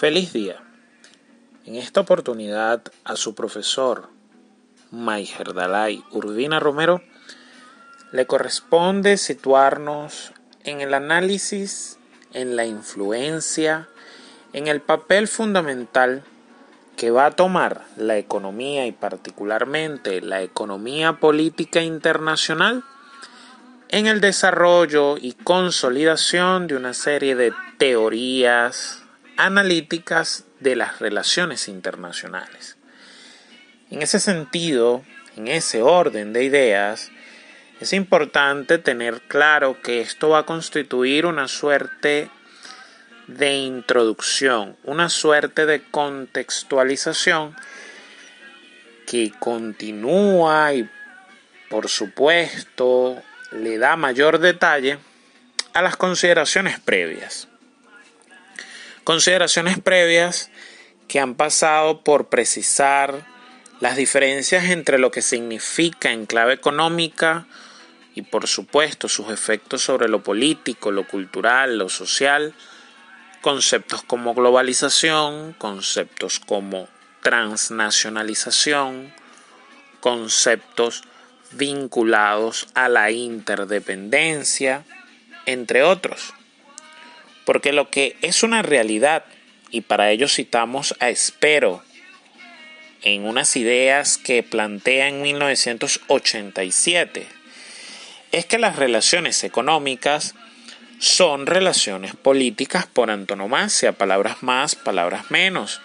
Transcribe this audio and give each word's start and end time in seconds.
Feliz 0.00 0.32
día. 0.32 0.56
En 1.66 1.74
esta 1.74 2.00
oportunidad 2.00 2.80
a 3.04 3.16
su 3.16 3.34
profesor 3.34 4.08
Maiger 4.90 5.52
Dalai 5.52 6.02
Urbina 6.10 6.58
Romero 6.58 7.02
le 8.10 8.26
corresponde 8.26 9.18
situarnos 9.18 10.32
en 10.64 10.80
el 10.80 10.94
análisis, 10.94 11.98
en 12.32 12.56
la 12.56 12.64
influencia, 12.64 13.90
en 14.54 14.68
el 14.68 14.80
papel 14.80 15.28
fundamental 15.28 16.24
que 16.96 17.10
va 17.10 17.26
a 17.26 17.32
tomar 17.32 17.84
la 17.98 18.16
economía 18.16 18.86
y 18.86 18.92
particularmente 18.92 20.22
la 20.22 20.40
economía 20.40 21.20
política 21.20 21.82
internacional 21.82 22.84
en 23.90 24.06
el 24.06 24.22
desarrollo 24.22 25.18
y 25.18 25.32
consolidación 25.32 26.68
de 26.68 26.76
una 26.76 26.94
serie 26.94 27.36
de 27.36 27.52
teorías, 27.76 28.99
analíticas 29.40 30.44
de 30.60 30.76
las 30.76 30.98
relaciones 30.98 31.66
internacionales. 31.66 32.76
En 33.90 34.02
ese 34.02 34.20
sentido, 34.20 35.02
en 35.34 35.48
ese 35.48 35.80
orden 35.80 36.34
de 36.34 36.44
ideas, 36.44 37.10
es 37.80 37.94
importante 37.94 38.76
tener 38.76 39.22
claro 39.22 39.80
que 39.80 40.02
esto 40.02 40.28
va 40.28 40.40
a 40.40 40.46
constituir 40.46 41.24
una 41.24 41.48
suerte 41.48 42.30
de 43.28 43.54
introducción, 43.54 44.76
una 44.84 45.08
suerte 45.08 45.64
de 45.64 45.82
contextualización 45.90 47.56
que 49.06 49.32
continúa 49.38 50.74
y 50.74 50.86
por 51.70 51.88
supuesto 51.88 53.22
le 53.52 53.78
da 53.78 53.96
mayor 53.96 54.38
detalle 54.38 54.98
a 55.72 55.80
las 55.80 55.96
consideraciones 55.96 56.78
previas. 56.78 57.48
Consideraciones 59.10 59.80
previas 59.80 60.52
que 61.08 61.18
han 61.18 61.34
pasado 61.34 62.04
por 62.04 62.28
precisar 62.28 63.26
las 63.80 63.96
diferencias 63.96 64.66
entre 64.66 65.00
lo 65.00 65.10
que 65.10 65.20
significa 65.20 66.12
en 66.12 66.26
clave 66.26 66.52
económica 66.52 67.48
y 68.14 68.22
por 68.22 68.46
supuesto 68.46 69.08
sus 69.08 69.30
efectos 69.30 69.82
sobre 69.82 70.08
lo 70.08 70.22
político, 70.22 70.92
lo 70.92 71.08
cultural, 71.08 71.76
lo 71.76 71.88
social, 71.88 72.54
conceptos 73.40 74.04
como 74.04 74.32
globalización, 74.32 75.54
conceptos 75.54 76.38
como 76.38 76.86
transnacionalización, 77.20 79.12
conceptos 79.98 81.02
vinculados 81.50 82.68
a 82.74 82.88
la 82.88 83.10
interdependencia, 83.10 84.84
entre 85.46 85.82
otros. 85.82 86.32
Porque 87.44 87.72
lo 87.72 87.90
que 87.90 88.16
es 88.22 88.42
una 88.42 88.62
realidad, 88.62 89.24
y 89.70 89.82
para 89.82 90.10
ello 90.10 90.28
citamos 90.28 90.94
a 91.00 91.10
Espero 91.10 91.82
en 93.02 93.24
unas 93.24 93.56
ideas 93.56 94.18
que 94.18 94.42
plantea 94.42 95.08
en 95.08 95.22
1987, 95.22 97.26
es 98.32 98.46
que 98.46 98.58
las 98.58 98.76
relaciones 98.76 99.42
económicas 99.44 100.34
son 100.98 101.46
relaciones 101.46 102.14
políticas 102.14 102.86
por 102.86 103.10
antonomasia, 103.10 103.92
palabras 103.92 104.42
más, 104.42 104.74
palabras 104.74 105.30
menos, 105.30 105.80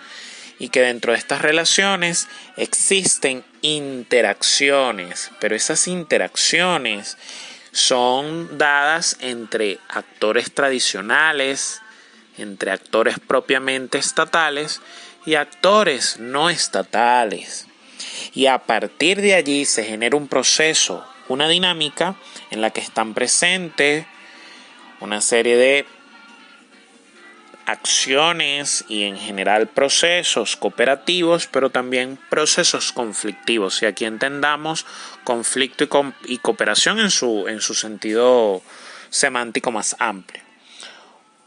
y 0.59 0.69
que 0.69 0.81
dentro 0.81 1.13
de 1.13 1.19
estas 1.19 1.41
relaciones 1.41 2.27
existen 2.57 3.43
interacciones, 3.61 5.31
pero 5.39 5.55
esas 5.55 5.87
interacciones 5.87 7.17
son 7.75 8.57
dadas 8.57 9.17
entre 9.19 9.79
actores 9.89 10.53
tradicionales, 10.53 11.81
entre 12.37 12.71
actores 12.71 13.19
propiamente 13.19 13.97
estatales 13.97 14.81
y 15.25 15.35
actores 15.35 16.17
no 16.17 16.49
estatales. 16.49 17.67
Y 18.33 18.45
a 18.45 18.59
partir 18.59 19.19
de 19.19 19.35
allí 19.35 19.65
se 19.65 19.83
genera 19.83 20.15
un 20.15 20.29
proceso, 20.29 21.05
una 21.27 21.49
dinámica 21.49 22.15
en 22.49 22.61
la 22.61 22.69
que 22.69 22.79
están 22.79 23.13
presentes 23.13 24.05
una 25.01 25.19
serie 25.19 25.57
de 25.57 25.85
acciones 27.65 28.85
y 28.87 29.03
en 29.03 29.17
general 29.17 29.67
procesos 29.67 30.55
cooperativos, 30.55 31.47
pero 31.47 31.69
también 31.69 32.19
procesos 32.29 32.91
conflictivos. 32.91 33.81
Y 33.81 33.85
aquí 33.85 34.05
entendamos 34.05 34.85
conflicto 35.23 35.87
y, 36.25 36.37
cooperación 36.37 36.99
en 36.99 37.11
su, 37.11 37.47
en 37.47 37.61
su 37.61 37.73
sentido 37.73 38.61
semántico 39.09 39.71
más 39.71 39.95
amplio. 39.99 40.43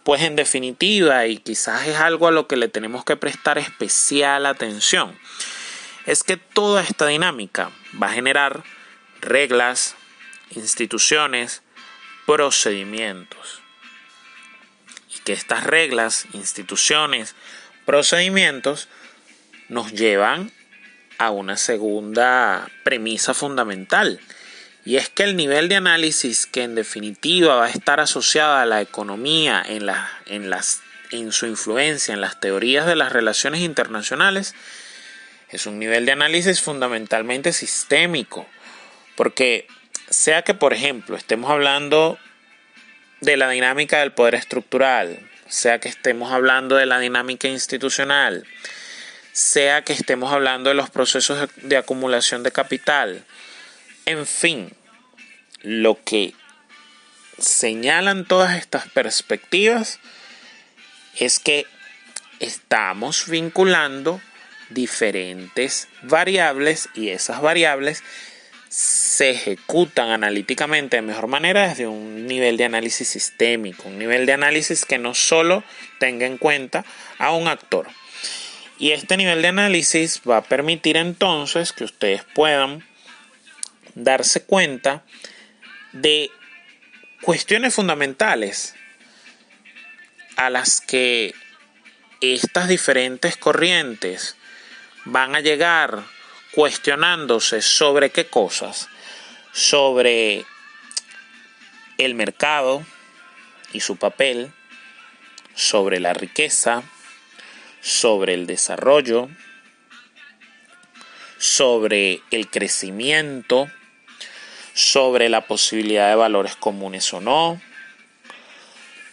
Pues 0.03 0.23
en 0.23 0.37
definitiva, 0.37 1.27
y 1.27 1.39
quizás 1.39 1.87
es 1.87 1.97
algo 1.97 2.29
a 2.29 2.33
lo 2.33 2.47
que 2.47 2.57
le 2.57 2.69
tenemos 2.69 3.05
que 3.05 3.17
prestar 3.17 3.59
especial 3.59 4.47
atención, 4.47 5.17
es 6.07 6.25
que 6.25 6.37
toda 6.37 6.83
esta 6.83 7.07
dinámica 7.07 7.71
va 8.03 8.09
a 8.09 8.13
generar 8.13 8.65
reglas, 9.21 9.95
instituciones, 10.55 11.63
procedimientos 12.25 13.58
que 15.21 15.33
estas 15.33 15.65
reglas, 15.65 16.27
instituciones, 16.33 17.35
procedimientos 17.85 18.89
nos 19.69 19.93
llevan 19.93 20.53
a 21.19 21.31
una 21.31 21.57
segunda 21.57 22.71
premisa 22.85 23.35
fundamental. 23.35 24.21
Y 24.85 24.97
es 24.97 25.09
que 25.09 25.25
el 25.25 25.37
nivel 25.37 25.69
de 25.69 25.77
análisis 25.77 26.47
que 26.47 26.63
en 26.63 26.75
definitiva 26.75 27.57
va 27.57 27.67
a 27.67 27.71
estar 27.71 28.01
asociado 28.01 28.55
a 28.55 28.67
la 28.67 28.81
economía 28.81 29.63
en, 29.67 29.87
en, 30.27 30.51
las, 30.51 30.81
en 31.11 31.33
su 31.33 31.47
influencia 31.47 32.15
en 32.15 32.21
las 32.21 32.41
teorías 32.41 32.87
de 32.87 32.97
las 32.97 33.13
relaciones 33.13 33.61
internacionales 33.61 34.55
es 35.51 35.67
un 35.67 35.79
nivel 35.79 36.07
de 36.07 36.13
análisis 36.13 36.61
fundamentalmente 36.61 37.53
sistémico. 37.53 38.47
Porque 39.17 39.67
sea 40.11 40.43
que, 40.43 40.55
por 40.55 40.73
ejemplo, 40.73 41.17
estemos 41.17 41.51
hablando 41.51 42.19
de 43.21 43.37
la 43.37 43.49
dinámica 43.51 44.01
del 44.01 44.13
poder 44.13 44.35
estructural, 44.35 45.19
sea 45.49 45.81
que 45.81 45.89
estemos 45.89 46.33
hablando 46.33 46.77
de 46.77 46.87
la 46.87 46.99
dinámica 46.99 47.49
institucional, 47.49 48.45
sea 49.33 49.83
que 49.83 49.93
estemos 49.93 50.33
hablando 50.33 50.71
de 50.71 50.75
los 50.75 50.91
procesos 50.91 51.49
de 51.57 51.77
acumulación 51.77 52.43
de 52.43 52.53
capital, 52.53 53.25
en 54.07 54.27
fin, 54.27 54.73
lo 55.63 56.03
que 56.03 56.35
señalan 57.39 58.25
todas 58.25 58.57
estas 58.57 58.89
perspectivas 58.89 60.01
es 61.19 61.39
que 61.39 61.67
estamos 62.41 63.29
vinculando 63.29 64.21
diferentes 64.71 65.89
variables 66.03 66.89
y 66.95 67.11
esas 67.11 67.41
variables 67.41 68.03
se 68.69 69.31
ejecutan 69.31 70.11
analíticamente 70.11 70.97
de 70.97 71.03
mejor 71.03 71.27
manera 71.27 71.69
desde 71.69 71.87
un 71.87 72.27
nivel 72.27 72.57
de 72.57 72.65
análisis 72.65 73.09
sistémico, 73.09 73.89
un 73.89 73.99
nivel 73.99 74.27
de 74.27 74.35
análisis 74.35 74.85
que 74.85 74.99
no 74.99 75.15
solo 75.15 75.65
tenga 75.99 76.27
en 76.27 76.39
cuenta 76.39 76.85
a 77.19 77.33
un 77.33 77.49
actor. 77.49 77.89
Y 78.79 78.93
este 78.93 79.17
nivel 79.17 79.43
de 79.43 79.49
análisis 79.49 80.21
va 80.29 80.39
a 80.39 80.45
permitir 80.45 80.97
entonces 80.97 81.73
que 81.73 81.85
ustedes 81.85 82.23
puedan 82.35 82.85
darse 83.95 84.43
cuenta 84.45 85.03
de 85.93 86.31
cuestiones 87.23 87.75
fundamentales 87.75 88.75
a 90.37 90.51
las 90.51 90.81
que 90.81 91.35
estas 92.21 92.69
diferentes 92.69 93.37
corrientes 93.37 94.37
van 95.05 95.35
a 95.35 95.41
llegar 95.41 96.05
cuestionándose 96.59 97.63
sobre 97.63 98.11
qué 98.11 98.27
cosas, 98.27 98.89
sobre 99.53 100.45
el 101.99 102.17
mercado 102.17 102.85
y 103.73 103.79
su 103.79 103.97
papel, 103.97 104.51
sobre 105.55 106.01
la 106.01 106.15
riqueza, 106.15 106.83
sobre 107.81 108.35
el 108.35 108.49
desarrollo, 108.49 109.29
sobre 111.39 112.23
el 112.33 112.51
crecimiento, 112.51 113.71
sobre 114.75 115.29
la 115.29 115.43
posibilidad 115.43 116.09
de 116.09 116.17
valores 116.17 116.57
comunes 116.57 117.15
o 117.15 117.21
no, 117.21 117.63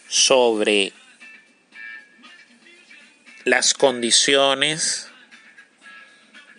sobre 0.08 0.92
las 3.44 3.72
condiciones 3.72 5.12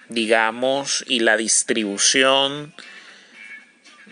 digamos, 0.09 1.03
y 1.07 1.19
la 1.19 1.37
distribución 1.37 2.73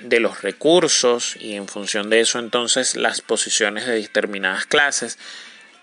de 0.02 0.20
los 0.20 0.42
recursos 0.42 1.38
y 1.40 1.56
en 1.56 1.68
función 1.68 2.10
de 2.10 2.20
eso 2.20 2.38
entonces 2.38 2.96
las 2.96 3.22
posiciones 3.22 3.86
de 3.86 3.94
determinadas 3.94 4.66
clases. 4.66 5.18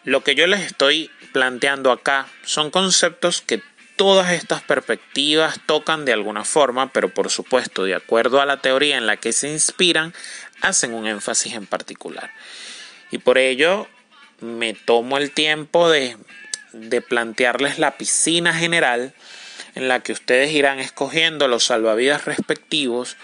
Lo 0.04 0.22
que 0.22 0.34
yo 0.34 0.46
les 0.46 0.60
estoy 0.60 1.10
planteando 1.32 1.90
acá 1.90 2.28
son 2.44 2.70
conceptos 2.70 3.40
que 3.40 3.62
todas 3.96 4.32
estas 4.32 4.62
perspectivas 4.62 5.60
tocan 5.64 6.04
de 6.04 6.12
alguna 6.12 6.44
forma, 6.44 6.92
pero 6.92 7.12
por 7.12 7.30
supuesto, 7.30 7.84
de 7.84 7.94
acuerdo 7.94 8.40
a 8.40 8.46
la 8.46 8.58
teoría 8.58 8.98
en 8.98 9.06
la 9.06 9.16
que 9.16 9.32
se 9.32 9.48
inspiran, 9.48 10.12
hacen 10.60 10.92
un 10.92 11.06
énfasis 11.06 11.54
en 11.54 11.66
particular. 11.66 12.30
Y 13.10 13.18
por 13.18 13.38
ello 13.38 13.88
me 14.40 14.74
tomo 14.74 15.18
el 15.18 15.30
tiempo 15.30 15.88
de 15.88 16.16
de 16.72 17.00
plantearles 17.02 17.78
la 17.78 17.96
piscina 17.96 18.54
general 18.54 19.14
en 19.74 19.88
la 19.88 20.00
que 20.00 20.12
ustedes 20.12 20.52
irán 20.52 20.78
escogiendo 20.78 21.48
los 21.48 21.64
salvavidas 21.64 22.24
respectivos 22.24 23.16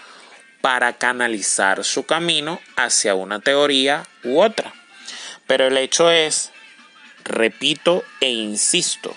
para 0.61 0.93
canalizar 0.93 1.83
su 1.83 2.05
camino 2.05 2.59
hacia 2.75 3.15
una 3.15 3.39
teoría 3.39 4.05
u 4.23 4.41
otra. 4.41 4.73
Pero 5.47 5.67
el 5.67 5.77
hecho 5.77 6.11
es, 6.11 6.51
repito 7.23 8.03
e 8.21 8.29
insisto, 8.29 9.15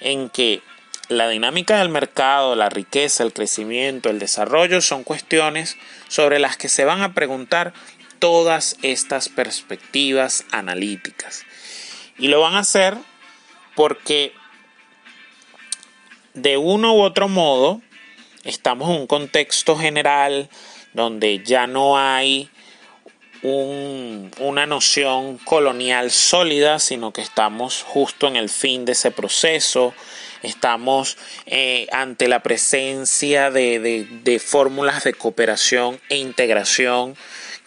en 0.00 0.30
que 0.30 0.62
la 1.08 1.28
dinámica 1.28 1.78
del 1.78 1.88
mercado, 1.88 2.54
la 2.54 2.68
riqueza, 2.68 3.22
el 3.22 3.32
crecimiento, 3.32 4.10
el 4.10 4.18
desarrollo 4.18 4.80
son 4.80 5.04
cuestiones 5.04 5.76
sobre 6.08 6.38
las 6.38 6.56
que 6.56 6.68
se 6.68 6.84
van 6.84 7.02
a 7.02 7.14
preguntar 7.14 7.72
todas 8.18 8.76
estas 8.82 9.28
perspectivas 9.28 10.44
analíticas. 10.50 11.44
Y 12.18 12.28
lo 12.28 12.40
van 12.40 12.56
a 12.56 12.60
hacer 12.60 12.96
porque 13.74 14.32
de 16.34 16.56
uno 16.56 16.94
u 16.94 17.00
otro 17.00 17.28
modo 17.28 17.80
estamos 18.44 18.90
en 18.90 18.96
un 18.96 19.06
contexto 19.06 19.76
general 19.76 20.48
donde 20.94 21.42
ya 21.44 21.66
no 21.66 21.98
hay 21.98 22.48
una 23.42 24.66
noción 24.66 25.38
colonial 25.38 26.10
sólida, 26.10 26.80
sino 26.80 27.12
que 27.12 27.20
estamos 27.20 27.84
justo 27.86 28.26
en 28.26 28.34
el 28.34 28.48
fin 28.48 28.84
de 28.84 28.92
ese 28.92 29.12
proceso, 29.12 29.94
estamos 30.42 31.16
eh, 31.46 31.86
ante 31.92 32.26
la 32.26 32.42
presencia 32.42 33.52
de 33.52 34.42
fórmulas 34.44 35.04
de 35.04 35.14
cooperación 35.14 36.00
e 36.08 36.16
integración 36.16 37.16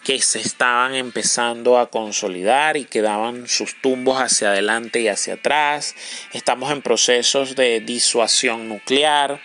que 0.04 0.20
se 0.20 0.40
estaban 0.40 0.94
empezando 0.94 1.78
a 1.78 1.90
consolidar 1.90 2.76
y 2.76 2.84
que 2.84 3.02
daban 3.02 3.48
sus 3.48 3.80
tumbos 3.80 4.20
hacia 4.20 4.48
adelante 4.48 5.00
y 5.00 5.08
hacia 5.08 5.34
atrás. 5.34 5.94
Estamos 6.32 6.72
en 6.72 6.82
procesos 6.82 7.54
de 7.54 7.80
disuasión 7.80 8.68
nuclear. 8.68 9.40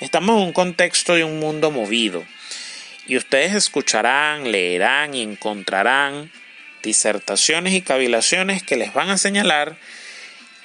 Estamos 0.00 0.36
en 0.36 0.46
un 0.46 0.52
contexto 0.52 1.14
de 1.14 1.24
un 1.24 1.38
mundo 1.38 1.70
movido. 1.70 2.24
Y 3.06 3.16
ustedes 3.16 3.54
escucharán, 3.54 4.50
leerán 4.50 5.14
y 5.14 5.22
encontrarán 5.22 6.30
disertaciones 6.82 7.74
y 7.74 7.82
cavilaciones 7.82 8.62
que 8.62 8.76
les 8.76 8.94
van 8.94 9.10
a 9.10 9.18
señalar 9.18 9.76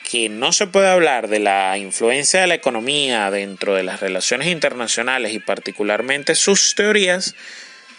que 0.09 0.29
no 0.29 0.51
se 0.51 0.67
puede 0.67 0.89
hablar 0.89 1.27
de 1.27 1.39
la 1.39 1.77
influencia 1.77 2.41
de 2.41 2.47
la 2.47 2.53
economía 2.55 3.31
dentro 3.31 3.73
de 3.73 3.83
las 3.83 3.99
relaciones 3.99 4.47
internacionales 4.47 5.33
y 5.33 5.39
particularmente 5.39 6.35
sus 6.35 6.75
teorías 6.75 7.35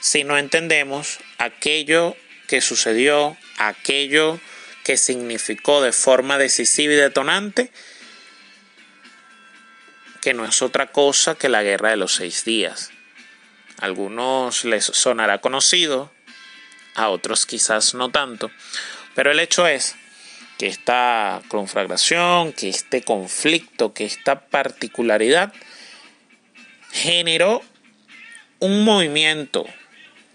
si 0.04 0.22
no 0.22 0.36
entendemos 0.36 1.18
aquello 1.38 2.14
que 2.46 2.60
sucedió, 2.60 3.38
aquello 3.56 4.38
que 4.84 4.98
significó 4.98 5.80
de 5.80 5.92
forma 5.92 6.36
decisiva 6.36 6.92
y 6.92 6.96
detonante, 6.96 7.72
que 10.20 10.34
no 10.34 10.44
es 10.44 10.60
otra 10.60 10.92
cosa 10.92 11.36
que 11.36 11.48
la 11.48 11.62
guerra 11.62 11.88
de 11.88 11.96
los 11.96 12.16
seis 12.16 12.44
días. 12.44 12.90
A 13.80 13.86
algunos 13.86 14.66
les 14.66 14.84
sonará 14.84 15.40
conocido, 15.40 16.12
a 16.94 17.08
otros 17.08 17.46
quizás 17.46 17.94
no 17.94 18.10
tanto, 18.10 18.50
pero 19.14 19.30
el 19.30 19.40
hecho 19.40 19.66
es 19.66 19.96
que 20.58 20.66
esta 20.66 21.40
conflagración, 21.48 22.52
que 22.52 22.68
este 22.68 23.00
conflicto, 23.00 23.94
que 23.94 24.04
esta 24.04 24.48
particularidad 24.48 25.54
generó 26.92 27.62
un 28.58 28.84
movimiento 28.84 29.64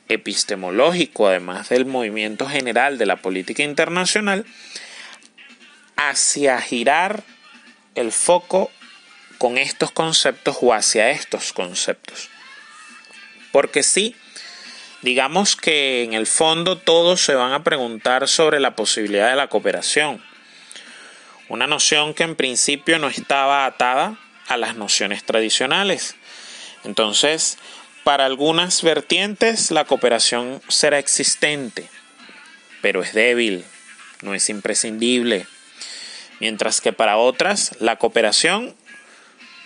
epistemológico, 0.09 1.27
además 1.27 1.69
del 1.69 1.85
movimiento 1.85 2.47
general 2.47 2.97
de 2.97 3.05
la 3.05 3.17
política 3.17 3.63
internacional, 3.63 4.45
hacia 5.95 6.59
girar 6.61 7.23
el 7.95 8.11
foco 8.11 8.71
con 9.37 9.57
estos 9.57 9.91
conceptos 9.91 10.57
o 10.61 10.73
hacia 10.73 11.11
estos 11.11 11.53
conceptos. 11.53 12.29
Porque 13.51 13.83
sí, 13.83 14.15
digamos 15.01 15.55
que 15.55 16.03
en 16.03 16.13
el 16.13 16.27
fondo 16.27 16.77
todos 16.77 17.21
se 17.21 17.35
van 17.35 17.53
a 17.53 17.63
preguntar 17.63 18.27
sobre 18.27 18.59
la 18.59 18.75
posibilidad 18.75 19.29
de 19.29 19.35
la 19.35 19.47
cooperación, 19.47 20.23
una 21.47 21.67
noción 21.67 22.13
que 22.13 22.23
en 22.23 22.35
principio 22.35 22.99
no 22.99 23.07
estaba 23.07 23.65
atada 23.65 24.17
a 24.47 24.57
las 24.57 24.75
nociones 24.75 25.23
tradicionales. 25.23 26.15
Entonces, 26.83 27.57
para 28.09 28.25
algunas 28.25 28.81
vertientes 28.81 29.69
la 29.69 29.85
cooperación 29.85 30.63
será 30.67 30.97
existente, 30.97 31.87
pero 32.81 33.03
es 33.03 33.13
débil, 33.13 33.63
no 34.23 34.33
es 34.33 34.49
imprescindible. 34.49 35.45
Mientras 36.39 36.81
que 36.81 36.91
para 36.91 37.17
otras 37.17 37.75
la 37.79 37.97
cooperación 37.97 38.75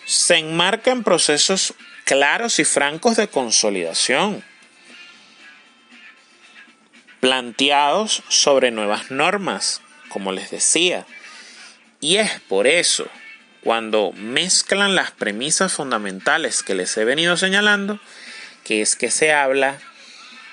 se 0.05 0.39
enmarca 0.39 0.91
en 0.91 1.03
procesos 1.03 1.73
claros 2.03 2.59
y 2.59 2.65
francos 2.65 3.15
de 3.15 3.29
consolidación, 3.29 4.43
planteados 7.21 8.23
sobre 8.27 8.71
nuevas 8.71 9.09
normas, 9.09 9.79
como 10.09 10.33
les 10.33 10.51
decía. 10.51 11.05
Y 12.01 12.17
es 12.17 12.41
por 12.41 12.67
eso, 12.67 13.07
cuando 13.63 14.11
mezclan 14.11 14.95
las 14.95 15.11
premisas 15.11 15.71
fundamentales 15.71 16.61
que 16.61 16.75
les 16.75 16.97
he 16.97 17.05
venido 17.05 17.37
señalando, 17.37 18.01
que 18.63 18.81
es 18.81 18.95
que 18.95 19.11
se 19.11 19.31
habla 19.31 19.79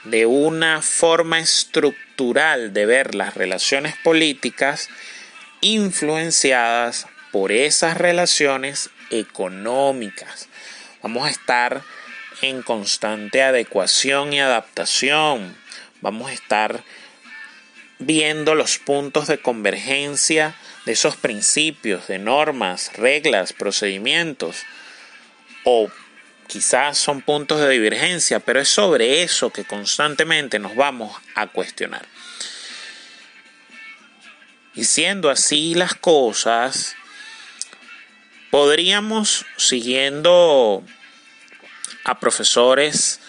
de 0.05 0.27
una 0.27 0.83
forma 0.83 1.39
estructural 1.39 2.73
de 2.73 2.87
ver 2.87 3.15
las 3.15 3.35
relaciones 3.35 3.95
políticas 4.03 4.89
influenciadas 5.61 7.07
por 7.33 7.53
esas 7.53 7.97
relaciones 7.97 8.91
económicas. 9.11 10.49
Vamos 11.03 11.27
a 11.27 11.31
estar 11.31 11.83
en 12.43 12.63
constante 12.63 13.43
adecuación 13.43 14.33
y 14.33 14.41
adaptación. 14.41 15.57
Vamos 16.01 16.31
a 16.31 16.35
estar 16.35 16.83
viendo 17.99 18.55
los 18.55 18.79
puntos 18.79 19.29
de 19.29 19.39
convergencia 19.39 20.55
de 20.87 20.93
esos 20.93 21.17
principios, 21.17 22.09
de 22.09 22.19
normas, 22.19 22.93
reglas, 22.95 23.53
procedimientos 23.53 24.65
o 25.65 25.91
quizás 26.51 26.99
son 26.99 27.23
puntos 27.23 27.61
de 27.61 27.69
divergencia, 27.69 28.41
pero 28.41 28.61
es 28.61 28.69
sobre 28.69 29.23
eso 29.23 29.51
que 29.51 29.65
constantemente 29.65 30.59
nos 30.59 30.75
vamos 30.75 31.17
a 31.37 31.47
cuestionar. 31.47 32.05
Y 34.75 34.83
siendo 34.83 35.31
así 35.31 35.77
las 35.77 35.95
cosas, 35.95 36.97
podríamos, 38.51 39.47
siguiendo 39.57 40.83
a 42.03 42.19
profesores 42.19 43.21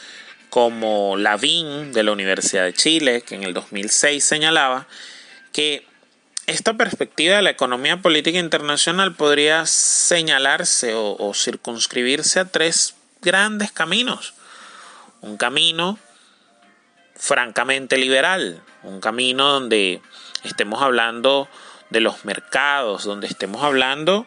como 0.50 1.16
Lavín 1.16 1.94
de 1.94 2.02
la 2.02 2.14
Universidad 2.14 2.64
de 2.64 2.74
Chile, 2.74 3.22
que 3.22 3.36
en 3.36 3.44
el 3.44 3.54
2006 3.54 4.24
señalaba 4.24 4.88
que 5.54 5.86
esta 6.48 6.74
perspectiva 6.74 7.36
de 7.36 7.44
la 7.44 7.52
economía 7.52 8.02
política 8.02 8.40
internacional 8.40 9.14
podría 9.14 9.68
señalarse 9.68 10.96
o, 10.96 11.16
o 11.20 11.36
circunscribirse 11.36 12.40
a 12.40 12.46
tres 12.46 12.96
grandes 13.22 13.72
caminos. 13.72 14.34
Un 15.22 15.38
camino 15.38 16.00
francamente 17.16 17.98
liberal, 17.98 18.64
un 18.84 19.00
camino 19.00 19.48
donde 19.48 20.02
estemos 20.44 20.82
hablando 20.82 21.48
de 21.92 22.00
los 22.00 22.26
mercados, 22.26 23.04
donde 23.04 23.28
estemos 23.28 23.64
hablando 23.64 24.26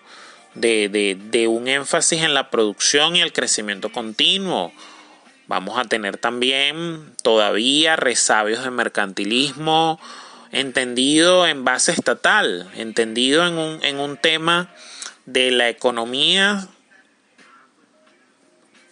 de, 0.54 1.18
de, 1.18 1.48
un 1.48 1.66
énfasis 1.66 2.22
en 2.22 2.34
la 2.34 2.50
producción 2.50 3.16
y 3.16 3.22
el 3.22 3.32
crecimiento 3.32 3.90
continuo. 3.90 4.72
Vamos 5.48 5.78
a 5.78 5.84
tener 5.84 6.16
también 6.16 7.14
todavía 7.22 7.96
resabios 7.96 8.62
de 8.62 8.70
mercantilismo 8.70 9.98
entendido 10.52 11.48
en 11.48 11.64
base 11.64 11.90
estatal, 11.90 12.70
entendido 12.76 13.44
en 13.46 13.58
un, 13.58 13.84
en 13.84 13.98
un 13.98 14.16
tema 14.16 14.70
de 15.26 15.50
la 15.50 15.68
economía 15.68 16.68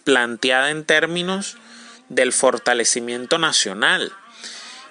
planteada 0.04 0.70
en 0.70 0.84
términos 0.84 1.56
del 2.08 2.32
fortalecimiento 2.32 3.38
nacional. 3.38 4.12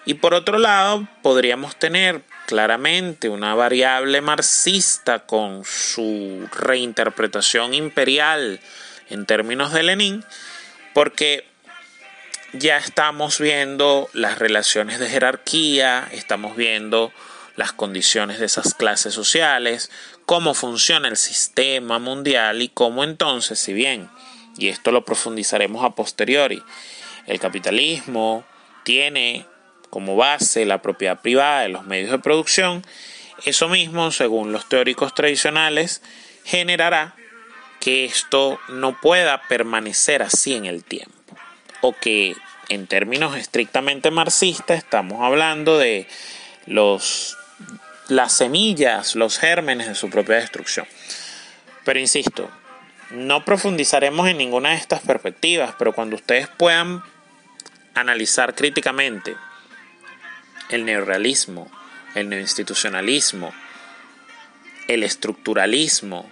Y 0.05 0.15
por 0.15 0.33
otro 0.33 0.57
lado, 0.57 1.07
podríamos 1.21 1.75
tener 1.75 2.23
claramente 2.47 3.29
una 3.29 3.53
variable 3.53 4.19
marxista 4.21 5.19
con 5.19 5.63
su 5.63 6.49
reinterpretación 6.51 7.73
imperial 7.73 8.59
en 9.09 9.25
términos 9.25 9.71
de 9.71 9.83
Lenin, 9.83 10.25
porque 10.93 11.45
ya 12.53 12.77
estamos 12.77 13.39
viendo 13.39 14.09
las 14.13 14.39
relaciones 14.39 14.99
de 14.99 15.09
jerarquía, 15.09 16.09
estamos 16.11 16.55
viendo 16.55 17.13
las 17.55 17.71
condiciones 17.71 18.39
de 18.39 18.47
esas 18.47 18.73
clases 18.73 19.13
sociales, 19.13 19.91
cómo 20.25 20.53
funciona 20.53 21.07
el 21.07 21.17
sistema 21.17 21.99
mundial 21.99 22.61
y 22.61 22.69
cómo 22.69 23.03
entonces, 23.03 23.59
si 23.59 23.73
bien 23.73 24.09
y 24.57 24.69
esto 24.69 24.91
lo 24.91 25.05
profundizaremos 25.05 25.83
a 25.83 25.91
posteriori. 25.91 26.61
El 27.27 27.39
capitalismo 27.39 28.43
tiene 28.83 29.45
como 29.89 30.15
base 30.15 30.65
la 30.65 30.81
propiedad 30.81 31.21
privada 31.21 31.61
de 31.61 31.69
los 31.69 31.85
medios 31.85 32.11
de 32.11 32.19
producción, 32.19 32.83
Eso 33.43 33.67
mismo, 33.67 34.11
según 34.11 34.51
los 34.51 34.69
teóricos 34.69 35.15
tradicionales, 35.15 36.03
generará 36.45 37.15
que 37.79 38.05
esto 38.05 38.59
no 38.69 39.01
pueda 39.01 39.41
permanecer 39.47 40.21
así 40.21 40.53
en 40.53 40.65
el 40.65 40.83
tiempo. 40.83 41.35
O 41.81 41.93
que 41.93 42.35
en 42.69 42.85
términos 42.85 43.35
estrictamente 43.35 44.11
marxistas 44.11 44.77
estamos 44.77 45.21
hablando 45.23 45.79
de 45.79 46.07
los, 46.67 47.35
las 48.07 48.31
semillas, 48.33 49.15
los 49.15 49.39
gérmenes 49.39 49.87
de 49.87 49.95
su 49.95 50.11
propia 50.11 50.35
destrucción. 50.35 50.85
Pero 51.83 51.99
insisto, 51.99 52.49
no 53.11 53.43
profundizaremos 53.45 54.27
en 54.27 54.37
ninguna 54.37 54.69
de 54.69 54.75
estas 54.75 55.01
perspectivas, 55.01 55.75
pero 55.77 55.93
cuando 55.93 56.15
ustedes 56.15 56.47
puedan 56.47 57.03
analizar 57.93 58.55
críticamente 58.55 59.35
el 60.69 60.85
neorrealismo, 60.85 61.69
el 62.15 62.29
neoinstitucionalismo, 62.29 63.53
el 64.87 65.03
estructuralismo, 65.03 66.31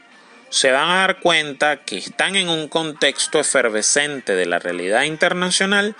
se 0.49 0.71
van 0.71 0.89
a 0.89 0.95
dar 1.01 1.19
cuenta 1.19 1.83
que 1.83 1.97
están 1.97 2.35
en 2.35 2.49
un 2.49 2.67
contexto 2.67 3.39
efervescente 3.39 4.35
de 4.35 4.45
la 4.45 4.59
realidad 4.59 5.03
internacional 5.03 5.95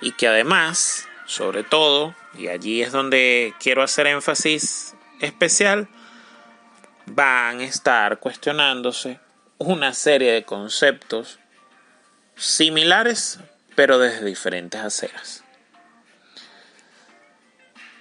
y 0.00 0.12
que 0.12 0.26
además, 0.26 1.08
sobre 1.26 1.62
todo, 1.62 2.14
y 2.36 2.48
allí 2.48 2.82
es 2.82 2.90
donde 2.90 3.54
quiero 3.60 3.82
hacer 3.82 4.08
énfasis 4.08 4.94
especial, 5.20 5.88
van 7.06 7.60
a 7.60 7.64
estar 7.64 8.18
cuestionándose 8.18 9.20
una 9.68 9.94
serie 9.94 10.32
de 10.32 10.44
conceptos 10.44 11.38
similares 12.36 13.40
pero 13.74 13.98
desde 13.98 14.24
diferentes 14.24 14.80
aceras. 14.80 15.44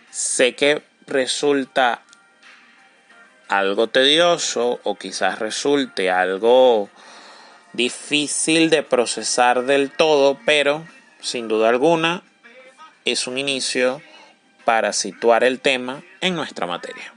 Sé 0.10 0.56
que 0.56 0.84
resulta 1.08 2.04
algo 3.48 3.88
tedioso 3.88 4.80
o 4.84 4.96
quizás 4.96 5.40
resulte 5.40 6.10
algo 6.10 6.90
difícil 7.74 8.70
de 8.70 8.84
procesar 8.84 9.64
del 9.64 9.92
todo, 9.92 10.38
pero 10.46 10.86
sin 11.22 11.48
duda 11.48 11.70
alguna 11.70 12.24
es 13.06 13.28
un 13.28 13.38
inicio 13.38 14.02
para 14.66 14.94
situar 14.94 15.44
el 15.44 15.60
tema 15.60 16.04
en 16.20 16.36
nuestra 16.36 16.68
materia. 16.68 17.14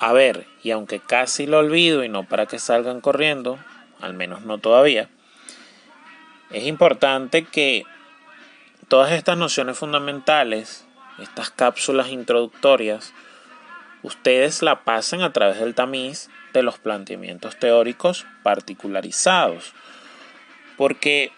A 0.00 0.12
ver, 0.14 0.46
y 0.62 0.70
aunque 0.70 0.98
casi 0.98 1.46
lo 1.46 1.58
olvido 1.58 2.02
y 2.04 2.08
no 2.08 2.24
para 2.24 2.46
que 2.46 2.58
salgan 2.58 3.02
corriendo, 3.02 3.58
al 4.00 4.14
menos 4.14 4.42
no 4.42 4.56
todavía, 4.56 5.10
es 6.50 6.64
importante 6.64 7.44
que 7.44 7.84
todas 8.88 9.12
estas 9.12 9.36
nociones 9.36 9.76
fundamentales, 9.78 10.86
estas 11.18 11.50
cápsulas 11.50 12.08
introductorias, 12.08 13.12
ustedes 14.02 14.62
la 14.62 14.84
pasen 14.84 15.20
a 15.20 15.34
través 15.34 15.60
del 15.60 15.74
tamiz 15.74 16.30
de 16.54 16.62
los 16.62 16.78
planteamientos 16.78 17.58
teóricos 17.58 18.26
particularizados. 18.42 19.74
Porque 20.78 21.30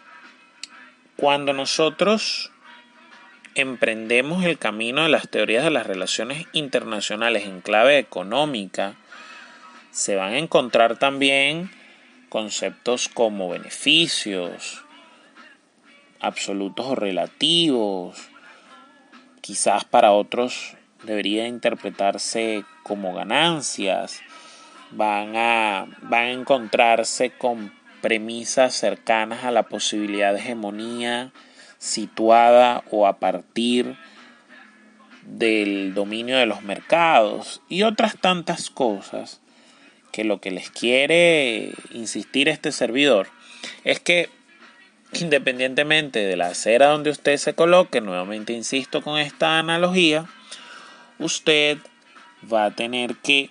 cuando 1.16 1.52
nosotros 1.52 2.51
emprendemos 3.54 4.44
el 4.44 4.58
camino 4.58 5.02
de 5.02 5.08
las 5.08 5.28
teorías 5.28 5.64
de 5.64 5.70
las 5.70 5.86
relaciones 5.86 6.46
internacionales 6.52 7.44
en 7.44 7.60
clave 7.60 7.98
económica, 7.98 8.94
se 9.90 10.16
van 10.16 10.32
a 10.32 10.38
encontrar 10.38 10.98
también 10.98 11.70
conceptos 12.28 13.08
como 13.08 13.50
beneficios, 13.50 14.82
absolutos 16.20 16.86
o 16.86 16.94
relativos, 16.94 18.28
quizás 19.42 19.84
para 19.84 20.12
otros 20.12 20.74
debería 21.02 21.46
interpretarse 21.46 22.64
como 22.82 23.12
ganancias, 23.12 24.22
van 24.92 25.36
a, 25.36 25.86
van 26.02 26.22
a 26.22 26.30
encontrarse 26.30 27.30
con 27.30 27.72
premisas 28.00 28.74
cercanas 28.74 29.44
a 29.44 29.50
la 29.50 29.64
posibilidad 29.64 30.32
de 30.32 30.40
hegemonía 30.40 31.32
situada 31.82 32.84
o 32.92 33.08
a 33.08 33.18
partir 33.18 33.96
del 35.26 35.94
dominio 35.94 36.38
de 36.38 36.46
los 36.46 36.62
mercados 36.62 37.60
y 37.68 37.82
otras 37.82 38.16
tantas 38.20 38.70
cosas 38.70 39.40
que 40.12 40.22
lo 40.22 40.40
que 40.40 40.52
les 40.52 40.70
quiere 40.70 41.72
insistir 41.90 42.48
este 42.48 42.70
servidor 42.70 43.26
es 43.82 43.98
que 43.98 44.28
independientemente 45.14 46.20
de 46.20 46.36
la 46.36 46.46
acera 46.46 46.86
donde 46.86 47.10
usted 47.10 47.36
se 47.36 47.54
coloque, 47.54 48.00
nuevamente 48.00 48.52
insisto 48.52 49.02
con 49.02 49.18
esta 49.18 49.58
analogía, 49.58 50.26
usted 51.18 51.78
va 52.50 52.66
a 52.66 52.70
tener 52.70 53.16
que 53.16 53.50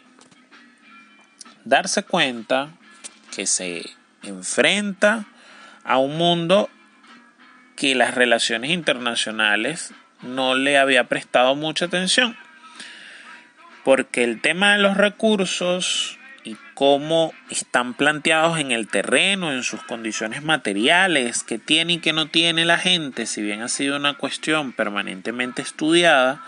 darse 1.65 2.03
cuenta 2.03 2.69
que 3.35 3.45
se 3.45 3.83
enfrenta 4.23 5.25
a 5.83 5.97
un 5.97 6.17
mundo 6.17 6.69
que 7.81 7.95
las 7.95 8.13
relaciones 8.13 8.69
internacionales 8.69 9.91
no 10.21 10.53
le 10.53 10.77
había 10.77 11.05
prestado 11.05 11.55
mucha 11.55 11.85
atención. 11.85 12.37
Porque 13.83 14.23
el 14.23 14.39
tema 14.39 14.73
de 14.73 14.83
los 14.83 14.97
recursos 14.97 16.19
y 16.43 16.57
cómo 16.75 17.33
están 17.49 17.95
planteados 17.95 18.59
en 18.59 18.71
el 18.71 18.87
terreno, 18.87 19.51
en 19.51 19.63
sus 19.63 19.81
condiciones 19.81 20.43
materiales, 20.43 21.41
que 21.41 21.57
tiene 21.57 21.93
y 21.93 21.97
que 21.97 22.13
no 22.13 22.27
tiene 22.27 22.65
la 22.65 22.77
gente, 22.77 23.25
si 23.25 23.41
bien 23.41 23.63
ha 23.63 23.67
sido 23.67 23.97
una 23.97 24.13
cuestión 24.13 24.73
permanentemente 24.73 25.63
estudiada 25.63 26.43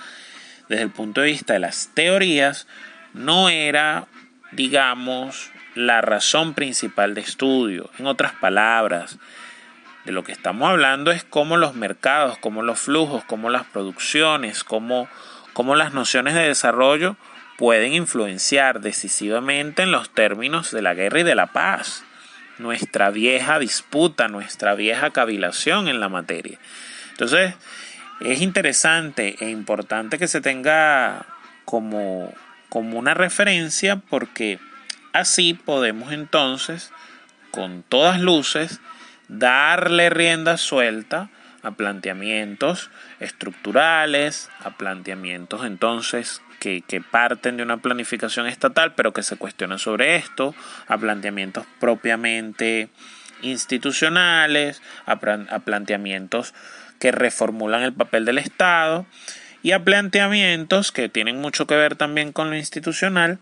desde 0.70 0.84
el 0.84 0.92
punto 0.92 1.22
de 1.22 1.32
vista 1.32 1.54
de 1.54 1.60
las 1.60 1.90
teorías, 1.96 2.68
no 3.16 3.50
era, 3.50 4.06
digamos, 4.52 5.50
la 5.74 6.02
razón 6.02 6.54
principal 6.54 7.16
de 7.16 7.22
estudio. 7.22 7.90
En 7.98 8.06
otras 8.06 8.34
palabras, 8.34 9.18
de 10.06 10.12
lo 10.12 10.24
que 10.24 10.32
estamos 10.32 10.70
hablando 10.70 11.12
es 11.12 11.24
cómo 11.24 11.58
los 11.58 11.76
mercados, 11.76 12.38
cómo 12.38 12.62
los 12.62 12.80
flujos, 12.80 13.24
cómo 13.26 13.50
las 13.50 13.66
producciones, 13.66 14.64
cómo, 14.64 15.08
cómo 15.54 15.76
las 15.76 15.94
nociones 15.94 16.34
de 16.34 16.48
desarrollo 16.48 17.16
pueden 17.58 17.94
influenciar 17.94 18.82
decisivamente 18.82 19.84
en 19.84 19.92
los 19.92 20.10
términos 20.10 20.72
de 20.72 20.82
la 20.82 20.94
guerra 20.94 21.22
y 21.22 21.24
de 21.24 21.36
la 21.36 21.48
paz. 21.48 22.04
Nuestra 22.60 23.10
vieja 23.10 23.60
disputa, 23.60 24.28
nuestra 24.28 24.76
vieja 24.76 25.12
cavilación 25.12 25.88
en 25.88 26.00
la 26.00 26.10
materia. 26.10 26.60
Entonces, 27.12 27.56
es 28.20 28.42
interesante 28.42 29.36
e 29.40 29.50
importante 29.50 30.18
que 30.18 30.28
se 30.28 30.42
tenga 30.42 31.26
como, 31.66 32.34
como 32.70 33.00
una 33.00 33.14
referencia 33.14 33.98
porque 33.98 34.60
así 35.14 35.54
podemos 35.54 36.12
entonces, 36.12 36.92
con 37.52 37.84
todas 37.84 38.20
luces, 38.20 38.82
darle 39.28 40.10
rienda 40.10 40.58
suelta 40.58 41.30
a 41.64 41.72
planteamientos 41.72 42.92
estructurales, 43.20 44.50
a 44.60 44.72
planteamientos 44.72 45.66
entonces 45.66 46.42
que, 46.60 47.04
parten 47.12 47.58
de 47.58 47.64
una 47.64 47.78
planificación 47.78 48.48
estatal, 48.48 48.94
pero 48.94 49.12
que 49.12 49.24
se 49.24 49.36
cuestionan 49.36 49.80
sobre 49.80 50.16
esto, 50.16 50.56
a 50.88 50.98
planteamientos 50.98 51.66
propiamente 51.80 52.90
institucionales, 53.42 54.82
a, 55.06 55.20
planteamientos 55.20 56.54
que 57.00 57.12
reformulan 57.12 57.84
el 57.84 57.94
papel 57.94 58.24
del 58.24 58.38
Estado 58.38 59.06
y 59.62 59.72
a 59.72 59.84
planteamientos 59.84 60.94
que 60.94 61.10
tienen 61.10 61.42
mucho 61.42 61.68
que 61.68 61.76
ver 61.76 61.96
también 61.96 62.32
con 62.32 62.50
lo 62.50 62.56
institucional, 62.56 63.40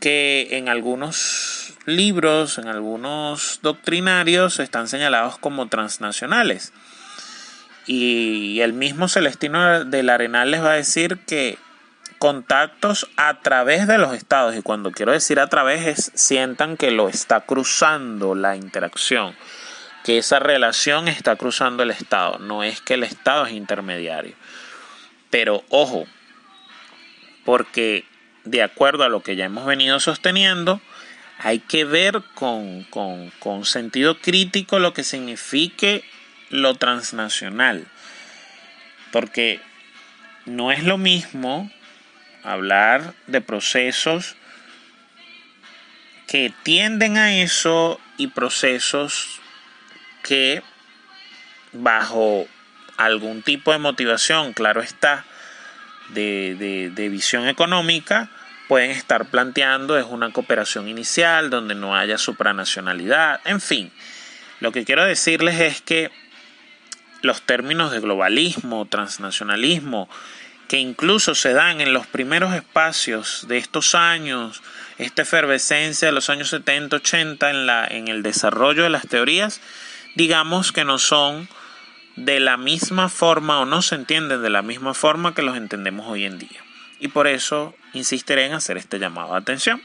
que 0.00 0.48
en 0.52 0.68
algunos 0.68 1.74
libros, 1.86 2.58
en 2.58 2.68
algunos 2.68 3.60
doctrinarios, 3.62 4.58
están 4.60 4.88
señalados 4.88 5.38
como 5.38 5.68
transnacionales. 5.68 6.72
Y 7.86 8.60
el 8.60 8.74
mismo 8.74 9.08
Celestino 9.08 9.84
del 9.84 10.10
Arenal 10.10 10.50
les 10.50 10.62
va 10.62 10.72
a 10.72 10.76
decir 10.76 11.18
que 11.26 11.58
contactos 12.18 13.08
a 13.16 13.40
través 13.40 13.86
de 13.86 13.98
los 13.98 14.12
estados 14.12 14.56
y 14.56 14.62
cuando 14.62 14.90
quiero 14.90 15.12
decir 15.12 15.40
a 15.40 15.46
través 15.46 15.86
es 15.86 16.12
sientan 16.14 16.76
que 16.76 16.90
lo 16.90 17.08
está 17.08 17.42
cruzando 17.42 18.34
la 18.34 18.56
interacción 18.56 19.36
que 20.02 20.18
esa 20.18 20.40
relación 20.40 21.06
está 21.06 21.36
cruzando 21.36 21.84
el 21.84 21.92
estado 21.92 22.38
no 22.40 22.64
es 22.64 22.80
que 22.80 22.94
el 22.94 23.04
estado 23.04 23.46
es 23.46 23.52
intermediario 23.52 24.34
pero 25.30 25.62
ojo 25.68 26.06
porque 27.44 28.04
de 28.44 28.62
acuerdo 28.62 29.04
a 29.04 29.08
lo 29.08 29.22
que 29.22 29.36
ya 29.36 29.44
hemos 29.44 29.66
venido 29.66 30.00
sosteniendo 30.00 30.80
hay 31.38 31.60
que 31.60 31.84
ver 31.84 32.22
con, 32.34 32.82
con, 32.84 33.30
con 33.38 33.64
sentido 33.64 34.18
crítico 34.18 34.78
lo 34.78 34.92
que 34.92 35.04
signifique 35.04 36.04
lo 36.50 36.74
transnacional. 36.74 37.86
Porque 39.12 39.60
no 40.46 40.72
es 40.72 40.82
lo 40.82 40.98
mismo 40.98 41.70
hablar 42.42 43.14
de 43.26 43.40
procesos 43.40 44.34
que 46.26 46.52
tienden 46.62 47.16
a 47.16 47.36
eso 47.36 48.00
y 48.16 48.26
procesos 48.28 49.40
que 50.22 50.62
bajo 51.72 52.48
algún 52.96 53.42
tipo 53.42 53.72
de 53.72 53.78
motivación, 53.78 54.52
claro 54.52 54.82
está, 54.82 55.24
de, 56.10 56.90
de 56.94 57.08
visión 57.08 57.48
económica, 57.48 58.30
pueden 58.68 58.90
estar 58.90 59.30
planteando 59.30 59.98
es 59.98 60.06
una 60.06 60.30
cooperación 60.30 60.88
inicial 60.88 61.50
donde 61.50 61.74
no 61.74 61.96
haya 61.96 62.18
supranacionalidad, 62.18 63.40
en 63.44 63.60
fin. 63.60 63.90
Lo 64.60 64.72
que 64.72 64.84
quiero 64.84 65.04
decirles 65.04 65.60
es 65.60 65.80
que 65.80 66.10
los 67.22 67.42
términos 67.42 67.90
de 67.90 68.00
globalismo, 68.00 68.86
transnacionalismo, 68.86 70.08
que 70.68 70.78
incluso 70.78 71.34
se 71.34 71.54
dan 71.54 71.80
en 71.80 71.94
los 71.94 72.06
primeros 72.06 72.54
espacios 72.54 73.46
de 73.48 73.56
estos 73.56 73.94
años, 73.94 74.62
esta 74.98 75.22
efervescencia 75.22 76.06
de 76.06 76.12
los 76.12 76.28
años 76.28 76.50
70, 76.50 76.96
80 76.96 77.50
en, 77.50 77.66
la, 77.66 77.86
en 77.86 78.08
el 78.08 78.22
desarrollo 78.22 78.82
de 78.82 78.90
las 78.90 79.08
teorías, 79.08 79.60
digamos 80.14 80.72
que 80.72 80.84
no 80.84 80.98
son 80.98 81.48
de 82.24 82.40
la 82.40 82.56
misma 82.56 83.08
forma 83.08 83.60
o 83.60 83.64
no 83.64 83.82
se 83.82 83.94
entienden 83.94 84.42
de 84.42 84.50
la 84.50 84.62
misma 84.62 84.94
forma 84.94 85.34
que 85.34 85.42
los 85.42 85.56
entendemos 85.56 86.06
hoy 86.08 86.24
en 86.24 86.38
día. 86.38 86.60
Y 87.00 87.08
por 87.08 87.28
eso 87.28 87.74
insistiré 87.92 88.46
en 88.46 88.54
hacer 88.54 88.76
este 88.76 88.98
llamado 88.98 89.32
de 89.32 89.38
atención. 89.38 89.82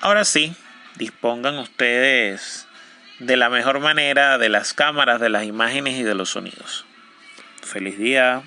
Ahora 0.00 0.24
sí, 0.24 0.54
dispongan 0.96 1.58
ustedes 1.58 2.66
de 3.18 3.36
la 3.36 3.50
mejor 3.50 3.80
manera 3.80 4.38
de 4.38 4.48
las 4.48 4.72
cámaras, 4.72 5.20
de 5.20 5.28
las 5.28 5.44
imágenes 5.44 5.98
y 5.98 6.02
de 6.02 6.14
los 6.14 6.30
sonidos. 6.30 6.86
Feliz 7.62 7.98
día. 7.98 8.42